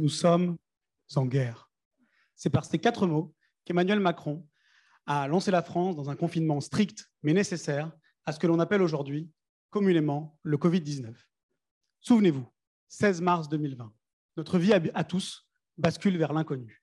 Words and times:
Nous 0.00 0.08
sommes 0.08 0.56
en 1.14 1.26
guerre. 1.26 1.70
C'est 2.34 2.48
par 2.48 2.64
ces 2.64 2.78
quatre 2.78 3.06
mots 3.06 3.34
qu'Emmanuel 3.64 4.00
Macron 4.00 4.46
a 5.04 5.28
lancé 5.28 5.50
la 5.50 5.62
France 5.62 5.94
dans 5.94 6.08
un 6.08 6.16
confinement 6.16 6.60
strict 6.60 7.10
mais 7.22 7.34
nécessaire 7.34 7.92
à 8.24 8.32
ce 8.32 8.38
que 8.38 8.46
l'on 8.46 8.60
appelle 8.60 8.80
aujourd'hui 8.80 9.30
communément 9.68 10.38
le 10.42 10.56
Covid-19. 10.56 11.14
Souvenez-vous, 12.00 12.46
16 12.88 13.20
mars 13.20 13.48
2020, 13.48 13.92
notre 14.36 14.58
vie 14.58 14.72
à 14.72 15.04
tous 15.04 15.46
bascule 15.76 16.16
vers 16.16 16.32
l'inconnu. 16.32 16.82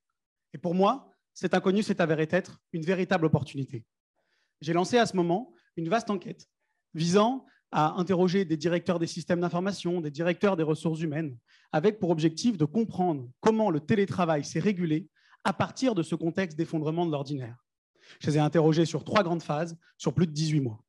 Et 0.54 0.58
pour 0.58 0.76
moi, 0.76 1.12
cet 1.34 1.54
inconnu 1.54 1.84
s'est 1.84 2.02
avéré 2.02 2.28
être 2.30 2.62
une 2.72 2.84
véritable 2.84 3.26
opportunité. 3.26 3.86
J'ai 4.62 4.74
lancé 4.74 4.98
à 4.98 5.06
ce 5.06 5.16
moment 5.16 5.54
une 5.76 5.90
vaste 5.90 6.10
enquête 6.10 6.48
visant 6.94 7.46
à 7.72 7.94
interroger 8.00 8.46
des 8.46 8.58
directeurs 8.58 9.00
des 9.00 9.08
systèmes 9.08 9.42
d'information, 9.42 10.02
des 10.02 10.12
directeurs 10.12 10.56
des 10.56 10.64
ressources 10.64 11.02
humaines, 11.02 11.38
avec 11.72 12.00
pour 12.00 12.10
objectif 12.10 12.58
de 12.58 12.66
comprendre 12.66 13.30
comment 13.42 13.70
le 13.70 13.80
télétravail 13.80 14.44
s'est 14.44 14.60
régulé 14.60 15.10
à 15.44 15.54
partir 15.54 15.96
de 15.96 16.04
ce 16.04 16.16
contexte 16.16 16.58
d'effondrement 16.58 17.06
de 17.06 17.12
l'ordinaire. 17.12 17.58
Je 18.20 18.28
les 18.28 18.38
ai 18.38 18.40
interrogés 18.40 18.86
sur 18.86 19.04
trois 19.04 19.24
grandes 19.24 19.44
phases, 19.44 19.78
sur 19.98 20.14
plus 20.14 20.28
de 20.28 20.32
18 20.32 20.62
mois. 20.62 20.84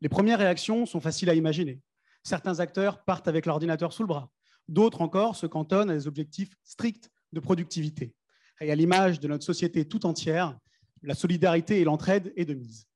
Les 0.00 0.08
premières 0.08 0.38
réactions 0.38 0.86
sont 0.86 1.00
faciles 1.00 1.30
à 1.30 1.34
imaginer. 1.34 1.80
Certains 2.24 2.60
acteurs 2.60 3.04
partent 3.04 3.28
avec 3.28 3.46
l'ordinateur 3.46 3.92
sous 3.92 4.02
le 4.02 4.08
bras. 4.08 4.30
D'autres 4.68 5.02
encore 5.02 5.36
se 5.36 5.46
cantonnent 5.46 5.90
à 5.90 5.94
des 5.94 6.06
objectifs 6.06 6.54
stricts 6.64 7.10
de 7.32 7.40
productivité. 7.40 8.14
Et 8.60 8.70
à 8.70 8.74
l'image 8.74 9.20
de 9.20 9.28
notre 9.28 9.44
société 9.44 9.86
tout 9.86 10.06
entière, 10.06 10.58
la 11.02 11.14
solidarité 11.14 11.80
et 11.80 11.84
l'entraide 11.84 12.32
est 12.36 12.44
de 12.44 12.54
mise. 12.54 12.86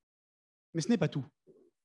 Mais 0.75 0.81
ce 0.81 0.89
n'est 0.89 0.99
pas 0.99 1.09
tout. 1.09 1.25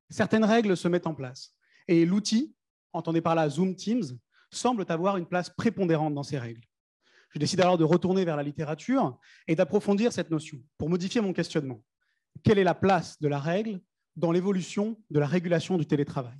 Certaines 0.09 0.45
règles 0.45 0.75
se 0.75 0.87
mettent 0.87 1.07
en 1.07 1.15
place. 1.15 1.55
Et 1.87 2.05
l'outil, 2.05 2.53
entendez 2.93 3.21
par 3.21 3.35
là 3.35 3.49
Zoom 3.49 3.75
Teams, 3.75 4.03
semble 4.51 4.85
avoir 4.89 5.17
une 5.17 5.25
place 5.25 5.49
prépondérante 5.49 6.13
dans 6.13 6.23
ces 6.23 6.37
règles. 6.37 6.61
Je 7.33 7.39
décide 7.39 7.61
alors 7.61 7.77
de 7.77 7.85
retourner 7.85 8.25
vers 8.25 8.35
la 8.35 8.43
littérature 8.43 9.17
et 9.47 9.55
d'approfondir 9.55 10.11
cette 10.11 10.29
notion 10.29 10.61
pour 10.77 10.89
modifier 10.89 11.21
mon 11.21 11.31
questionnement. 11.31 11.81
Quelle 12.43 12.59
est 12.59 12.63
la 12.63 12.75
place 12.75 13.19
de 13.21 13.29
la 13.29 13.39
règle 13.39 13.81
dans 14.17 14.31
l'évolution 14.31 15.01
de 15.09 15.19
la 15.19 15.27
régulation 15.27 15.77
du 15.77 15.85
télétravail? 15.85 16.37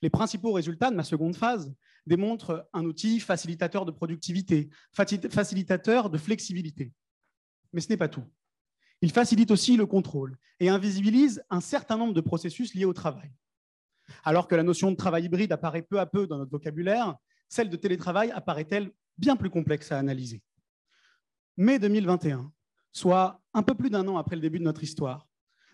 Les 0.00 0.10
principaux 0.10 0.52
résultats 0.52 0.90
de 0.90 0.96
ma 0.96 1.04
seconde 1.04 1.36
phase 1.36 1.74
démontrent 2.06 2.68
un 2.72 2.84
outil 2.84 3.20
facilitateur 3.20 3.84
de 3.84 3.90
productivité, 3.90 4.70
facilitateur 4.92 6.08
de 6.08 6.16
flexibilité. 6.16 6.92
Mais 7.72 7.80
ce 7.82 7.88
n'est 7.90 7.96
pas 7.96 8.08
tout. 8.08 8.24
Il 9.00 9.12
facilite 9.12 9.50
aussi 9.50 9.76
le 9.76 9.86
contrôle 9.86 10.36
et 10.60 10.68
invisibilise 10.68 11.42
un 11.50 11.60
certain 11.60 11.96
nombre 11.96 12.14
de 12.14 12.20
processus 12.20 12.74
liés 12.74 12.84
au 12.84 12.92
travail. 12.92 13.30
Alors 14.24 14.48
que 14.48 14.54
la 14.54 14.62
notion 14.62 14.90
de 14.90 14.96
travail 14.96 15.24
hybride 15.24 15.52
apparaît 15.52 15.82
peu 15.82 16.00
à 16.00 16.06
peu 16.06 16.26
dans 16.26 16.38
notre 16.38 16.50
vocabulaire, 16.50 17.16
celle 17.48 17.70
de 17.70 17.76
télétravail 17.76 18.30
apparaît-elle 18.30 18.92
bien 19.16 19.36
plus 19.36 19.50
complexe 19.50 19.92
à 19.92 19.98
analyser? 19.98 20.42
Mai 21.56 21.78
2021, 21.78 22.52
soit 22.92 23.42
un 23.52 23.62
peu 23.62 23.74
plus 23.74 23.90
d'un 23.90 24.06
an 24.08 24.16
après 24.16 24.36
le 24.36 24.42
début 24.42 24.58
de 24.58 24.64
notre 24.64 24.82
histoire, 24.82 25.28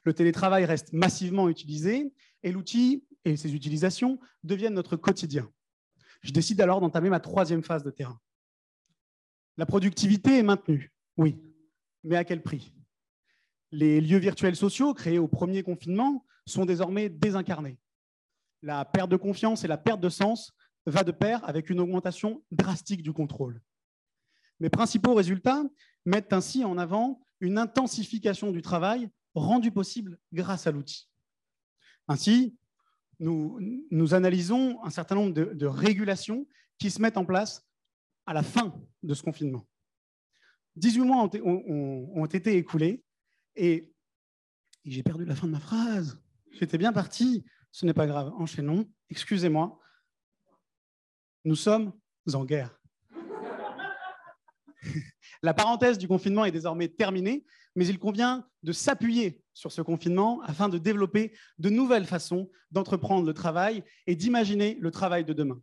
le 0.04 0.12
télétravail 0.12 0.64
reste 0.64 0.92
massivement 0.92 1.48
utilisé 1.48 2.12
et 2.42 2.52
l'outil 2.52 3.06
et 3.24 3.36
ses 3.36 3.54
utilisations 3.54 4.20
deviennent 4.42 4.74
notre 4.74 4.96
quotidien. 4.96 5.50
Je 6.20 6.32
décide 6.32 6.60
alors 6.60 6.80
d'entamer 6.80 7.08
ma 7.08 7.20
troisième 7.20 7.62
phase 7.62 7.84
de 7.84 7.90
terrain. 7.90 8.20
La 9.56 9.66
productivité 9.66 10.38
est 10.38 10.42
maintenue, 10.42 10.92
oui, 11.16 11.40
mais 12.02 12.16
à 12.16 12.24
quel 12.24 12.42
prix? 12.42 12.74
Les 13.74 14.00
lieux 14.00 14.18
virtuels 14.18 14.54
sociaux 14.54 14.94
créés 14.94 15.18
au 15.18 15.26
premier 15.26 15.64
confinement 15.64 16.24
sont 16.46 16.64
désormais 16.64 17.08
désincarnés. 17.08 17.76
La 18.62 18.84
perte 18.84 19.10
de 19.10 19.16
confiance 19.16 19.64
et 19.64 19.66
la 19.68 19.76
perte 19.76 20.00
de 20.00 20.08
sens 20.08 20.52
va 20.86 21.02
de 21.02 21.10
pair 21.10 21.44
avec 21.44 21.70
une 21.70 21.80
augmentation 21.80 22.44
drastique 22.52 23.02
du 23.02 23.12
contrôle. 23.12 23.60
Mes 24.60 24.70
principaux 24.70 25.14
résultats 25.14 25.64
mettent 26.04 26.32
ainsi 26.32 26.64
en 26.64 26.78
avant 26.78 27.20
une 27.40 27.58
intensification 27.58 28.52
du 28.52 28.62
travail 28.62 29.10
rendue 29.34 29.72
possible 29.72 30.20
grâce 30.32 30.68
à 30.68 30.70
l'outil. 30.70 31.10
Ainsi, 32.06 32.56
nous, 33.18 33.58
nous, 33.90 34.14
analysons 34.14 34.78
un 34.84 34.90
certain 34.90 35.16
nombre 35.16 35.32
de, 35.32 35.66
régulations 35.66 36.46
qui 36.78 36.92
se 36.92 37.02
mettent 37.02 37.16
en 37.16 37.24
place 37.24 37.66
à 38.24 38.34
la 38.34 38.44
fin 38.44 38.80
de 39.02 39.14
ce 39.14 39.22
confinement. 39.24 39.66
18 40.76 41.00
mois 41.00 41.28
ont, 41.42 42.26
été 42.26 42.56
écoulés 42.56 43.02
et 43.56 43.94
j'ai 44.84 45.02
perdu 45.02 45.24
la 45.24 45.34
fin 45.34 45.46
de 45.46 45.52
ma 45.52 45.60
phrase. 45.60 46.20
J'étais 46.52 46.78
bien 46.78 46.92
parti. 46.92 47.44
Ce 47.72 47.86
n'est 47.86 47.94
pas 47.94 48.06
grave. 48.06 48.32
Enchaînons. 48.36 48.88
Excusez-moi. 49.10 49.80
Nous 51.44 51.56
sommes 51.56 51.92
en 52.32 52.44
guerre. 52.44 52.80
La 55.42 55.52
parenthèse 55.54 55.98
du 55.98 56.08
confinement 56.08 56.44
est 56.44 56.50
désormais 56.50 56.88
terminée, 56.88 57.44
mais 57.74 57.86
il 57.86 57.98
convient 57.98 58.48
de 58.62 58.72
s'appuyer 58.72 59.42
sur 59.52 59.72
ce 59.72 59.82
confinement 59.82 60.40
afin 60.42 60.68
de 60.68 60.78
développer 60.78 61.34
de 61.58 61.68
nouvelles 61.68 62.06
façons 62.06 62.50
d'entreprendre 62.70 63.26
le 63.26 63.34
travail 63.34 63.84
et 64.06 64.16
d'imaginer 64.16 64.78
le 64.80 64.90
travail 64.90 65.24
de 65.24 65.32
demain. 65.32 65.60